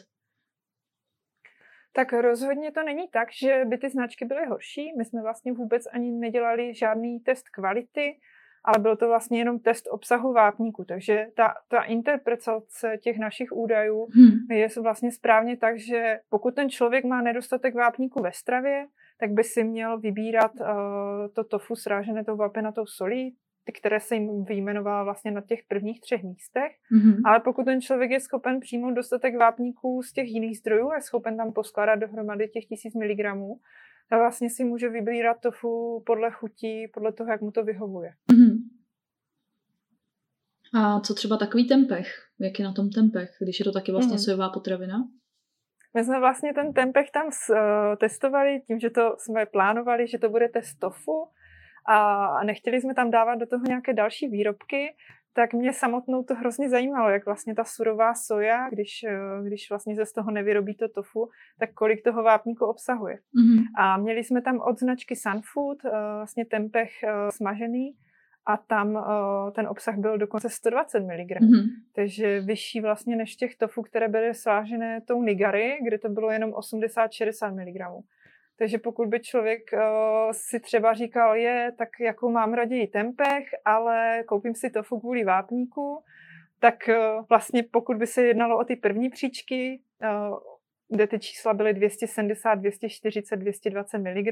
[1.93, 4.93] Tak rozhodně to není tak, že by ty značky byly horší.
[4.99, 8.19] My jsme vlastně vůbec ani nedělali žádný test kvality
[8.65, 10.85] ale byl to vlastně jenom test obsahu vápníku.
[10.85, 14.31] Takže ta, ta interpretace těch našich údajů hmm.
[14.51, 18.87] je vlastně správně tak, že pokud ten člověk má nedostatek vápníku ve stravě,
[19.21, 20.67] tak by si měl vybírat uh,
[21.35, 26.01] to tofu srážené tou vapenatou solí, ty, které se jim vyjmenovala vlastně na těch prvních
[26.01, 26.73] třech místech.
[26.93, 27.21] Mm-hmm.
[27.25, 31.03] Ale pokud ten člověk je schopen přijmout dostatek vápníků z těch jiných zdrojů a je
[31.03, 33.61] schopen tam poskládat dohromady těch tisíc miligramů,
[34.11, 38.11] a vlastně si může vybírat tofu podle chutí, podle toho, jak mu to vyhovuje.
[38.33, 38.59] Mm-hmm.
[40.75, 42.07] A co třeba takový tempeh?
[42.41, 44.25] Jak je na tom tempeh, když je to taky vlastně mm-hmm.
[44.25, 44.97] sojová potravina?
[45.95, 47.57] My jsme vlastně ten tempeh tam uh,
[48.01, 51.29] testovali tím, že to jsme plánovali, že to bude test tofu
[51.89, 54.97] a nechtěli jsme tam dávat do toho nějaké další výrobky,
[55.37, 59.97] tak mě samotnou to hrozně zajímalo, jak vlastně ta surová soja, když, eh, když vlastně
[59.97, 63.15] se z toho nevyrobí to tofu, tak kolik toho vápníku obsahuje.
[63.15, 63.65] Mm-hmm.
[63.79, 67.95] A měli jsme tam od značky Sunfood eh, vlastně tempeh eh, smažený
[68.47, 69.05] a tam
[69.55, 71.31] ten obsah byl dokonce 120 mg.
[71.31, 71.65] Mm-hmm.
[71.95, 76.51] Takže vyšší vlastně než těch tofu, které byly svážené tou nigary, kde to bylo jenom
[76.51, 78.05] 80-60 mg.
[78.59, 79.81] Takže pokud by člověk uh,
[80.33, 86.03] si třeba říkal, je, tak jako mám raději tempeh, ale koupím si tofu kvůli vápníku,
[86.61, 90.39] tak uh, vlastně pokud by se jednalo o ty první příčky, uh,
[90.89, 94.27] kde ty čísla byly 270, 240, 220 mg,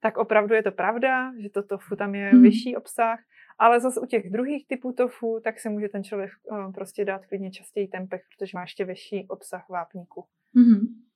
[0.00, 2.42] tak opravdu je to pravda, že to tofu tam je hmm.
[2.42, 3.20] vyšší obsah,
[3.58, 7.26] ale zase u těch druhých typů tofu, tak se může ten člověk uh, prostě dát
[7.26, 10.24] klidně častěji tempeh, protože má ještě vyšší obsah vápníku.
[10.54, 11.11] Hmm.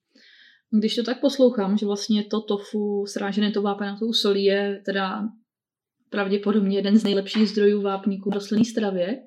[0.71, 5.29] Když to tak poslouchám, že vlastně to tofu srážené to vápenatou solí je teda
[6.09, 9.23] pravděpodobně jeden z nejlepších zdrojů vápníků v rostlinné stravě,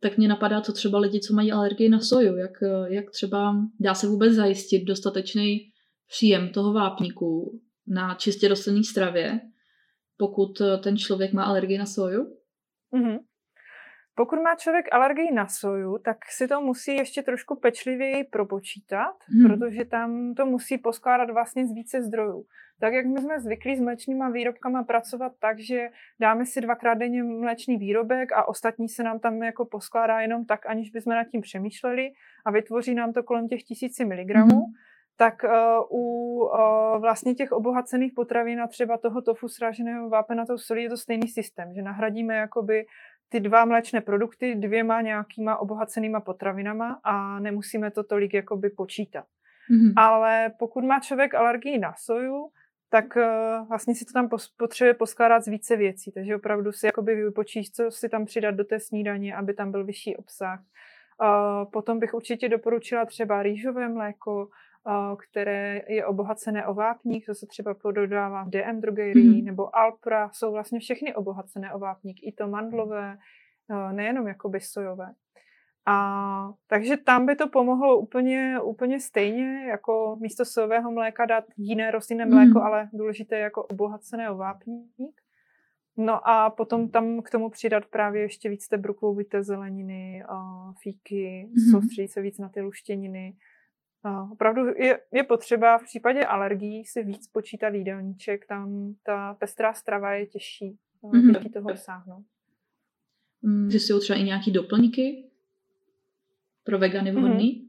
[0.00, 2.52] tak mě napadá, co třeba lidi, co mají alergii na soju, jak,
[2.88, 5.70] jak třeba dá se vůbec zajistit dostatečný
[6.08, 9.40] příjem toho vápníku na čistě rostlinné stravě,
[10.16, 12.36] pokud ten člověk má alergii na soju?
[12.92, 13.18] Mm-hmm.
[14.16, 19.46] Pokud má člověk alergii na soju, tak si to musí ještě trošku pečlivěji propočítat, hmm.
[19.46, 22.44] protože tam to musí poskládat vlastně z více zdrojů.
[22.80, 25.88] Tak jak my jsme zvyklí s mléčnýma výrobkama pracovat tak, že
[26.20, 30.66] dáme si dvakrát denně mléčný výrobek a ostatní se nám tam jako poskládá jenom tak,
[30.66, 32.10] aniž bychom nad tím přemýšleli
[32.46, 34.72] a vytvoří nám to kolem těch tisíci miligramů, hmm
[35.16, 40.82] tak uh, u uh, vlastně těch obohacených potravin a třeba toho tofu sraženého vápenatou solí
[40.82, 42.86] je to stejný systém, že nahradíme jakoby
[43.28, 49.24] ty dva mléčné produkty dvěma nějakýma obohacenýma potravinama a nemusíme to tolik jakoby počítat.
[49.70, 49.92] Mm-hmm.
[49.96, 52.50] Ale pokud má člověk alergii na soju,
[52.90, 56.12] tak uh, vlastně si to tam potřebuje poskládat z více věcí.
[56.12, 59.84] Takže opravdu si jakoby vypočíš, co si tam přidat do té snídaně, aby tam byl
[59.84, 60.60] vyšší obsah.
[61.72, 64.48] Potom bych určitě doporučila třeba rýžové mléko,
[65.28, 69.44] které je obohacené o vápník, to se třeba pododává v DM drogerii, mm-hmm.
[69.44, 73.18] nebo Alpra, jsou vlastně všechny obohacené o vápník, i to mandlové,
[73.92, 75.14] nejenom jakoby sojové.
[75.86, 81.90] A, takže tam by to pomohlo úplně, úplně stejně, jako místo sojového mléka dát jiné
[81.90, 82.64] rostlinné mléko, mm.
[82.64, 85.20] ale důležité jako obohacené o vápník.
[85.96, 90.24] No a potom tam k tomu přidat právě ještě víc té bruklovité zeleniny,
[90.82, 91.70] fíky, mm.
[91.70, 93.36] soustředit se víc na ty luštěniny,
[94.32, 100.12] opravdu je, je potřeba v případě alergií si víc počítat jídelníček, tam ta pestrá strava
[100.12, 101.34] je těžší, mm-hmm.
[101.34, 102.24] těžší toho dosáhnout.
[103.42, 105.24] Mm, že jsou třeba i nějaký doplňky
[106.64, 107.20] pro vegany mhm.
[107.20, 107.52] vhodný?
[107.52, 107.66] Mm-hmm.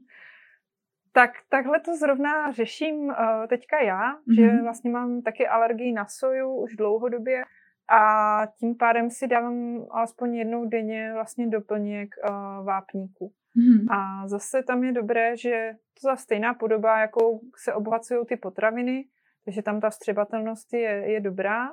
[1.12, 3.14] Tak takhle to zrovna řeším uh,
[3.48, 4.34] teďka já, mm-hmm.
[4.34, 7.42] že vlastně mám taky alergii na soju už dlouhodobě
[7.90, 13.32] a tím pádem si dávám alespoň jednou denně vlastně doplněk uh, vápníku.
[13.56, 13.94] Mm-hmm.
[13.94, 19.04] A zase tam je dobré, že to za stejná podoba, jakou se obohacují ty potraviny,
[19.44, 21.68] takže tam ta vstřebatelnost je, je dobrá.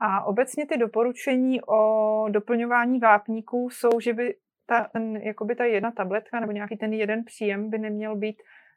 [0.00, 4.34] A obecně ty doporučení o doplňování vápníků jsou, že by
[4.66, 8.36] ta, ten, jakoby ta jedna tabletka nebo nějaký ten jeden příjem by neměl být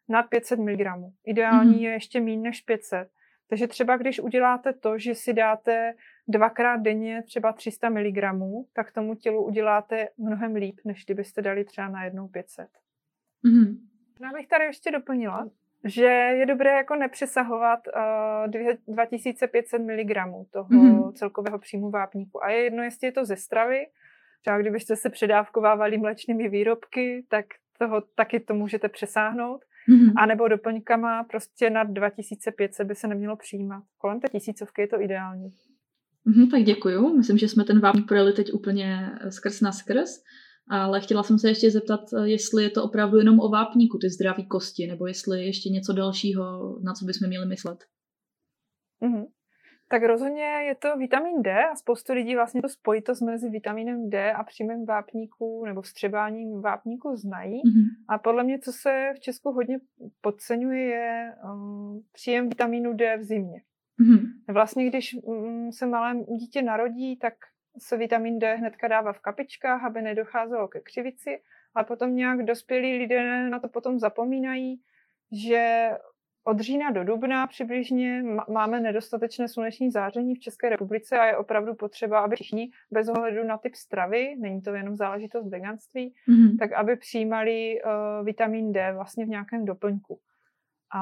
[0.10, 0.88] nad 500 mg.
[1.26, 1.82] Ideální mm-hmm.
[1.82, 3.10] je ještě méně než 500.
[3.50, 5.94] Takže třeba když uděláte to, že si dáte
[6.28, 8.18] dvakrát denně třeba 300 mg,
[8.74, 12.68] tak tomu tělu uděláte mnohem líp, než kdybyste dali třeba na jednou 500.
[13.46, 13.78] Mm-hmm.
[14.22, 15.50] Já bych tady ještě doplnila,
[15.84, 17.80] že je dobré jako nepřesahovat
[18.48, 20.14] uh, 2500 mg
[20.52, 21.14] toho mm-hmm.
[21.14, 22.44] celkového příjmu vápníku.
[22.44, 23.88] A je jedno, jestli je to ze stravy,
[24.42, 27.46] třeba kdybyste se předávkovávali mlečnými výrobky, tak
[27.80, 29.66] toho taky to můžete přesáhnout.
[29.90, 30.14] Mm-hmm.
[30.16, 33.84] A nebo doplňkama prostě nad 2500 by se nemělo přijímat.
[33.98, 35.50] Kolem té tisícovky je to ideální.
[36.28, 37.18] Mm-hmm, tak děkuju.
[37.18, 40.10] Myslím, že jsme ten vápník projeli teď úplně skrz na skrz.
[40.70, 44.48] Ale chtěla jsem se ještě zeptat, jestli je to opravdu jenom o vápníku, ty zdraví
[44.48, 46.44] kosti, nebo jestli ještě něco dalšího,
[46.84, 47.84] na co bychom měli myslet.
[49.02, 49.26] Mm-hmm.
[49.90, 54.34] Tak rozhodně je to vitamin D a spoustu lidí vlastně to spojitost mezi vitaminem D
[54.34, 57.62] a příjmem vápníků nebo vstřebáním vápníků znají.
[57.62, 58.06] Mm-hmm.
[58.08, 59.80] A podle mě, co se v Česku hodně
[60.22, 63.62] podceňuje, je um, příjem vitamínu D v zimě.
[64.02, 64.54] Mm-hmm.
[64.54, 67.34] Vlastně, když um, se malé dítě narodí, tak
[67.78, 71.42] se vitamin D hnedka dává v kapičkách, aby nedocházelo ke křivici,
[71.76, 74.82] ale potom nějak dospělí lidé na to potom zapomínají,
[75.32, 75.90] že
[76.48, 81.76] od října do dubna přibližně máme nedostatečné sluneční záření v České republice a je opravdu
[81.76, 86.58] potřeba, aby všichni bez ohledu na typ stravy, není to jenom záležitost veganství, mm-hmm.
[86.60, 90.20] tak aby přijímali uh, vitamin D vlastně v nějakém doplňku.
[90.96, 91.02] A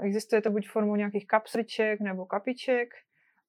[0.00, 2.88] existuje to buď formou nějakých kapsliček nebo kapiček,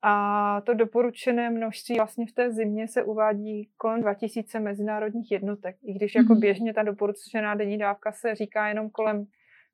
[0.08, 5.76] a to doporučené množství vlastně v té zimě se uvádí kolem 2000 mezinárodních jednotek.
[5.84, 6.40] I když jako mhm.
[6.40, 9.26] běžně ta doporučená denní dávka se říká jenom kolem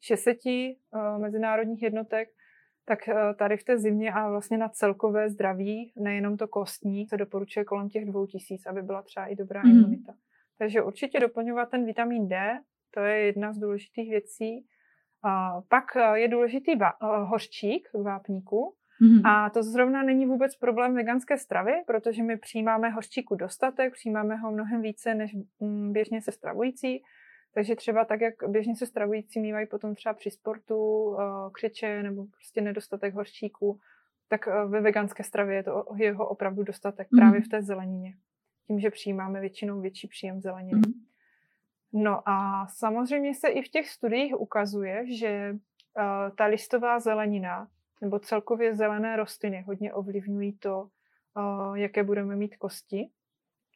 [0.02, 2.30] 600 uh, eh, mezinárodních jednotek,
[2.86, 7.18] tak uh, tady v té zimě a vlastně na celkové zdraví, nejenom to kostní, se
[7.18, 9.72] doporučuje kolem těch 2000, aby byla třeba i dobrá mm.
[9.72, 10.14] imunita.
[10.58, 12.60] Takže určitě doplňovat ten vitamin D,
[12.94, 14.66] to je jedna z důležitých věcí.
[15.70, 19.28] Pak je důležitý hořčík v vápníku, Mm-hmm.
[19.28, 24.52] A to zrovna není vůbec problém veganské stravy, protože my přijímáme hořčíku dostatek, přijímáme ho
[24.52, 27.04] mnohem více než mm, běžně se stravující.
[27.54, 32.26] Takže třeba tak, jak běžně se stravující mývají potom třeba při sportu eh, křeče nebo
[32.26, 33.80] prostě nedostatek hořčíku,
[34.28, 37.20] tak eh, ve veganské stravě je to jeho opravdu dostatek mm.
[37.20, 38.14] právě v té zelenině.
[38.68, 40.82] Tím, že přijímáme většinou větší příjem zeleniny.
[40.88, 40.94] Mm.
[41.94, 47.68] No a samozřejmě se i v těch studiích ukazuje, že uh, ta listová zelenina
[48.02, 50.90] nebo celkově zelené rostliny hodně ovlivňují to,
[51.38, 53.10] uh, jaké budeme mít kosti.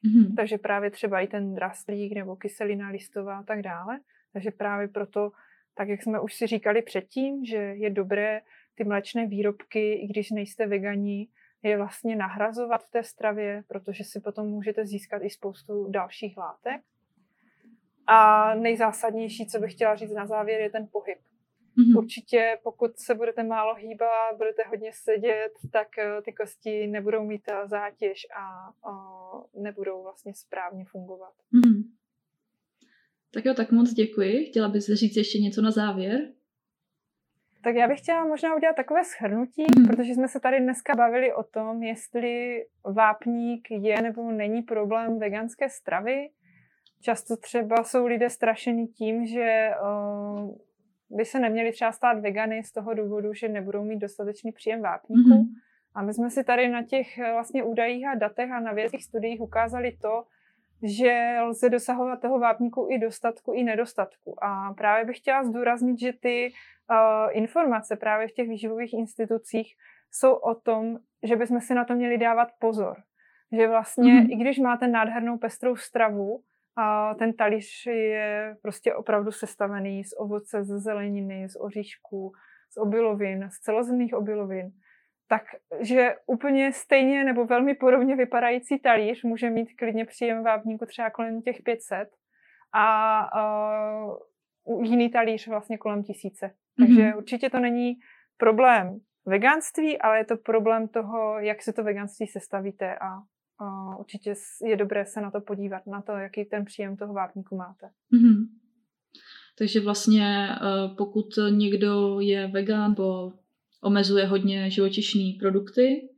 [0.06, 0.36] Mm-hmm.
[0.36, 4.00] Takže právě třeba i ten drastlík nebo kyselina listová a tak dále.
[4.34, 5.32] Takže právě proto,
[5.74, 8.42] tak jak jsme už si říkali předtím, že je dobré
[8.76, 11.28] ty mléčné výrobky, i když nejste vegani,
[11.64, 16.82] je vlastně nahrazovat v té stravě, protože si potom můžete získat i spoustu dalších látek.
[18.08, 21.18] A nejzásadnější, co bych chtěla říct na závěr, je ten pohyb.
[21.78, 21.98] Mm-hmm.
[21.98, 27.48] Určitě, pokud se budete málo hýbat, budete hodně sedět, tak eh, ty kosti nebudou mít
[27.48, 28.92] eh, zátěž a, a
[29.54, 31.34] nebudou vlastně správně fungovat.
[31.54, 31.84] Mm-hmm.
[33.34, 34.46] Tak jo, tak moc děkuji.
[34.46, 36.32] Chtěla bys říct ještě něco na závěr?
[37.66, 39.88] Tak já bych chtěla možná udělat takové shrnutí, mm.
[39.88, 45.70] protože jsme se tady dneska bavili o tom, jestli vápník je nebo není problém veganské
[45.70, 46.30] stravy.
[47.02, 50.58] Často třeba jsou lidé strašeni tím, že uh,
[51.16, 55.30] by se neměli třeba stát vegany z toho důvodu, že nebudou mít dostatečný příjem vápníku.
[55.30, 55.46] Mm-hmm.
[55.96, 59.04] A my jsme si tady na těch eh, vlastně údajích a datech a na vědeckých
[59.04, 60.24] studiích ukázali to,
[60.84, 64.44] že lze dosahovat toho vápníku i dostatku, i nedostatku.
[64.44, 66.52] A právě bych chtěla zdůraznit, že ty
[66.90, 69.76] uh, informace právě v těch výživových institucích
[70.12, 72.98] jsou o tom, že bychom si na to měli dávat pozor.
[73.52, 74.32] Že vlastně, mm-hmm.
[74.32, 76.42] i když máte nádhernou pestrou stravu,
[76.78, 82.32] a ten talíř je prostě opravdu sestavený z ovoce, ze zeleniny, z oříšků,
[82.72, 84.72] z obilovin, z celozemných obilovin.
[85.28, 91.42] Takže úplně stejně nebo velmi podobně vypadající talíř může mít klidně příjem vápníku třeba kolem
[91.42, 92.10] těch 500
[92.74, 93.28] a
[94.64, 96.52] uh, jiný talíř vlastně kolem tisíce.
[96.78, 97.18] Takže mm-hmm.
[97.18, 97.94] určitě to není
[98.38, 103.08] problém veganství, ale je to problém toho, jak se to veganství sestavíte a
[103.62, 104.34] uh, určitě
[104.66, 107.86] je dobré se na to podívat, na to, jaký ten příjem toho vápníku máte.
[108.14, 108.48] Mm-hmm.
[109.58, 110.50] Takže vlastně
[110.98, 113.34] pokud někdo je vegan nebo
[113.82, 116.10] omezuje hodně živočišní produkty,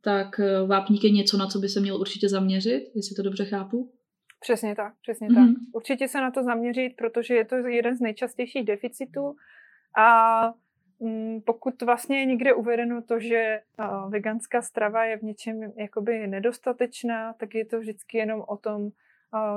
[0.00, 3.92] tak vápník je něco, na co by se měl určitě zaměřit, jestli to dobře chápu.
[4.40, 5.54] Přesně tak, přesně mm-hmm.
[5.54, 5.62] tak.
[5.72, 9.36] Určitě se na to zaměřit, protože je to jeden z nejčastějších deficitů
[9.98, 10.40] a
[11.46, 13.60] pokud vlastně je někde uvedeno to, že
[14.08, 18.88] veganská strava je v něčem jakoby nedostatečná, tak je to vždycky jenom o tom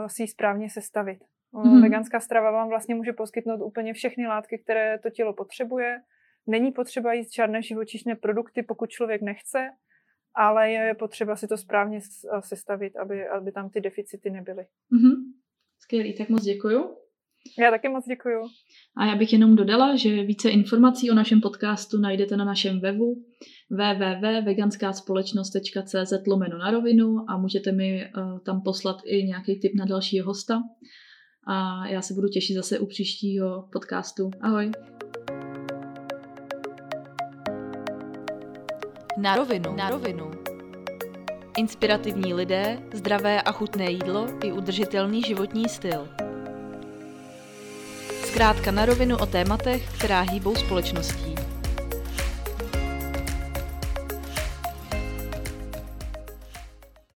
[0.07, 1.19] si ji správně sestavit.
[1.53, 1.81] Mm-hmm.
[1.81, 6.01] Veganská strava vám vlastně může poskytnout úplně všechny látky, které to tělo potřebuje.
[6.47, 9.69] Není potřeba jíst žádné živočišné produkty, pokud člověk nechce,
[10.35, 11.99] ale je potřeba si to správně
[12.39, 14.63] sestavit, aby, aby tam ty deficity nebyly.
[14.63, 15.15] Mm-hmm.
[15.79, 16.97] Skvělý, tak moc děkuju.
[17.59, 18.39] Já taky moc děkuju.
[18.97, 23.23] A já bych jenom dodala, že více informací o našem podcastu najdete na našem webu
[23.69, 30.27] www.veganskaspolečnost.cz lomeno na rovinu a můžete mi uh, tam poslat i nějaký tip na dalšího
[30.27, 30.61] hosta.
[31.47, 34.31] A já se budu těšit zase u příštího podcastu.
[34.41, 34.71] Ahoj.
[39.17, 39.75] Na rovinu.
[39.75, 40.31] Na rovinu.
[41.57, 46.28] Inspirativní lidé, zdravé a chutné jídlo i udržitelný životní styl.
[48.29, 51.48] Zkrátka na rovinu o tématech, která hýbou společností.